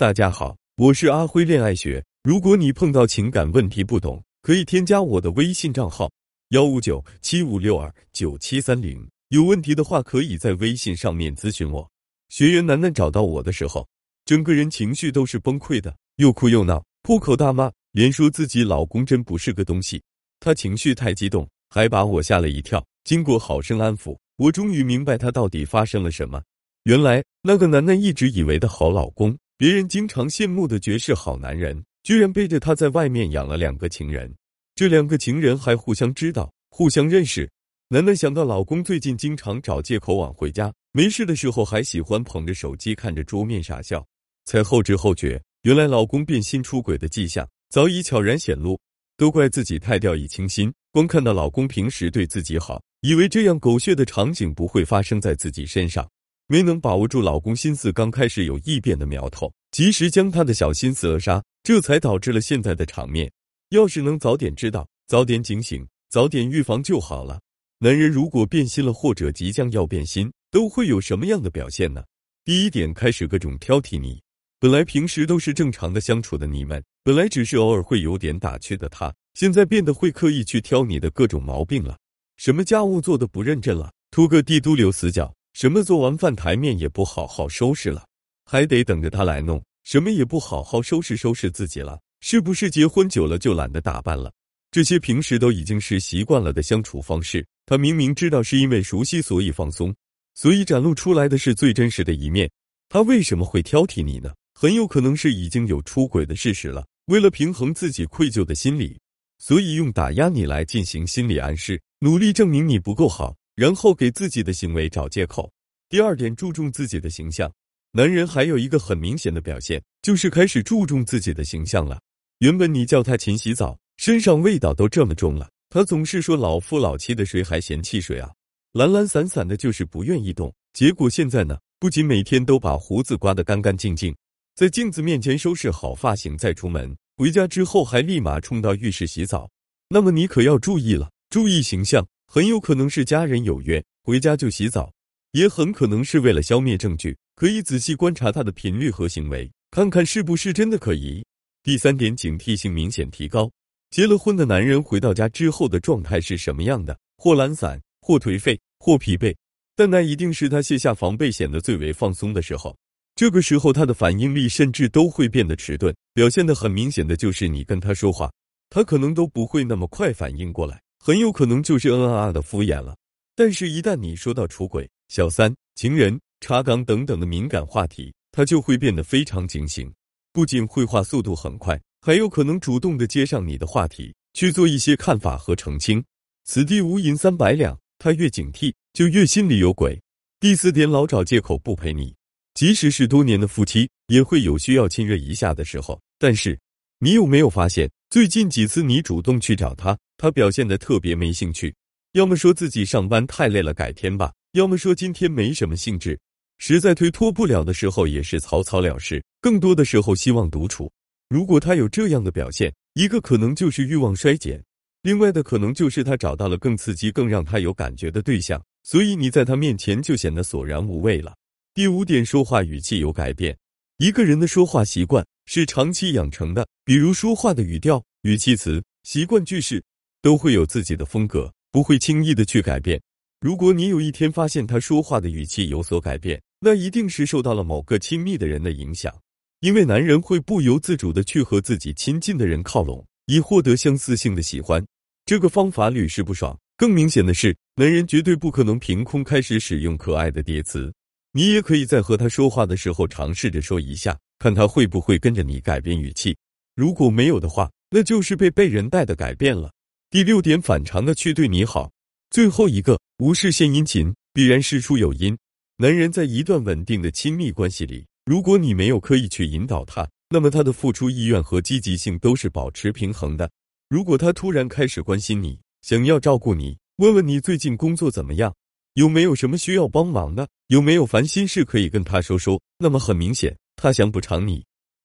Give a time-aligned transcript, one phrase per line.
[0.00, 2.02] 大家好，我是阿辉恋爱学。
[2.22, 6.10] 如果你碰到情感问题不懂，可以添加我的微信账号
[6.52, 9.06] 幺五九七五六二九七三零。
[9.28, 11.86] 有问题的话，可以在微信上面咨询我。
[12.30, 13.86] 学员楠楠找到我的时候，
[14.24, 20.02] 整个人情绪都是崩溃的，又哭又闹，破口大骂，连说自己老公真不是个东西。
[20.40, 22.82] 她情绪太激动，还把我吓了一跳。
[23.04, 26.42] 经过好生安抚，我终于明白她到底发生了什么。
[26.84, 29.36] 原来那个楠楠一直以为的好老公。
[29.60, 34.34] 别人经常羡慕的绝世好男人，居然背着她在外面养了两个情人。
[34.74, 37.46] 这两个情人还互相知道、互相认识。
[37.90, 44.02] 楠楠想到老公最近经常找借口晚回家，没事的时候还喜欢捧着手机看着桌面傻笑，
[44.46, 48.80] 才后知后觉，原来老公变心出轨的迹象早已悄然显露。
[49.18, 56.08] 都怪自己太掉以轻心，光看到老公平时对自己好，以为这样狗血的场景不会发生在自己身上。
[56.52, 63.30] 没能把握住老公心思刚开始有异变的苗头，及时将他的小心思扼杀，这才导致了现在的场面。
[63.68, 67.40] 要是能早点知道，早点警醒，早点预防就好了。
[67.78, 72.02] 男人如果变心了，或者即将要变心，都会有什么样的表现呢？
[72.44, 74.20] 第一点，开始各种挑剔你。
[74.58, 81.96] 本来平时都是正常的相处的你们，本来只是偶尔会有点打趣的他，现在变得会刻意去挑你的各种毛病了。
[82.38, 85.32] 什么家务做的不认真了，拖个地都留死角。
[85.52, 88.06] 什么做完饭台面也不好好收拾了，
[88.44, 94.32] 还得等着他来弄；什么也不好好收拾收拾自己了，是不是结婚久了就懒得打扮了？
[94.70, 97.44] 这些平时都已经是习惯了的相处方式。
[97.66, 99.94] 他明明知道是因为熟悉所以放松，
[100.34, 102.50] 所以展露出来的是最真实的一面。
[102.88, 104.32] 他为什么会挑剔你呢？
[104.54, 106.86] 很有可能是已经有出轨的事实了。
[107.06, 108.98] 为了平衡自己愧疚的心理，
[109.38, 113.34] 所以用打压你来进行心理暗示，努力证明你不够好。
[113.60, 115.52] 然后给自己的行为找借口。
[115.90, 117.52] 第二点，注重自己的形象。
[117.92, 122.00] 男人还有一个很明显的表现，就是开始注重自己的形象了。
[122.38, 128.30] 原本你叫他勤洗澡，身上味道都这么重了，他总是说老夫老妻的，谁还嫌弃谁啊？
[128.72, 130.50] 懒懒散散的，就是不愿意动。
[130.72, 134.16] 结果现在呢，不仅每天都把胡子刮得干干净净，
[134.54, 139.50] 在镜子面前收拾好发型再出门，回家之后还立马冲到浴室洗澡。
[139.90, 142.08] 那么你可要注意了，注意形象。
[142.32, 144.88] 很有可能是家人有约，回家就洗澡，
[145.32, 147.18] 也很可能是为了消灭证据。
[147.34, 151.26] 可以仔细观察他的频率和行为，看看是不是真的可疑。
[151.64, 153.50] 第三点，警惕性明显提高。
[153.90, 156.96] 结了婚的男人回到家之后的状态是什么样的？
[157.16, 159.34] 或懒散，或颓废，或疲惫。
[159.74, 162.76] 但那一定是他卸下防备，显得最为放松的时候。
[163.16, 165.92] 这个时候，他的反应力甚至都会变得迟钝。
[166.14, 168.30] 表现的很明显的就是，你跟他说话，
[168.68, 170.80] 他可能都不会那么快反应过来。
[171.02, 172.94] 很有可能就是嗯啊啊的敷衍了，
[173.34, 179.90] 但是，一旦你说到出轨、小三、情人、查岗等等的敏感话题，他就会变得非常警醒，
[180.30, 186.04] 不仅会话速度很快，还有可能主动的接上你的话题，去做一些看法和澄清。
[186.44, 189.98] 此地无银三百两，他越警惕，就越心里有鬼。
[190.38, 192.14] 第四点，老找借口不陪你，
[192.52, 195.98] 即使是多年的夫妻，也会有需要亲热一下的时候。
[196.18, 196.58] 但是，
[197.02, 199.96] 你有没有发现，最近几次你主动去找他？
[200.18, 201.74] 他表现的特别没兴趣，
[202.12, 206.20] 要么说自己上班太累了，改天吧；要么说今天没什么兴致，
[206.58, 209.24] 实在推脱不了的时候也是草草了事。
[209.40, 210.92] 更多的时候希望独处。
[211.30, 214.62] 如果他有这样的表现，一个可能就是欲望衰减，
[215.00, 221.34] 另外的可能就是他找到了更刺激、更让他有感觉的对象，所以你在他面前就显得索然无味了。
[221.72, 223.56] 第五点，说话语气有改变。
[224.00, 229.84] 一个人的说话习惯是长期养成的，比如说话的语调、语气词、习惯句式。
[230.22, 233.00] 都会有自己的风格，不会轻易的去改变。
[233.40, 239.14] 如果你有一天发现他说话的语气有所改变，那一定是受到了某个亲密的人的影响。
[239.60, 244.82] 因为男人会不由自主的去和自己亲近的人靠拢，以获得相似性的喜欢。
[245.26, 246.58] 这个方法屡试不爽。
[246.78, 250.90] 更明显的是，男人绝对不可能凭空开始使用可爱的叠词。
[251.32, 256.36] 你也可以在和他说话的时候尝试着说一下，看他会不会跟着你改变语气。
[256.74, 259.70] 如果没有的话，那就是被被人带的改变了。
[260.10, 261.88] 第六点，反常的去对你好。
[262.30, 265.36] 最后一个，无事献殷勤，必然事出有因。
[265.76, 273.48] 男人在一段稳定的亲密关系里，如果你没有刻意去引导他，那么他的付出意愿和积极性都是保持平衡的。
[273.88, 278.52] 如果他突然开始关心你，想要照顾你，问问你最近工作怎么样，
[278.94, 284.64] 有没有什么需要帮忙的，有没有烦心事可以跟他说说，那么很明显，他想补偿你。